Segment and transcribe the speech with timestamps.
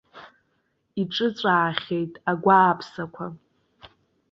[1.01, 3.25] Иҿыцәаахьеит агәааԥсақәа.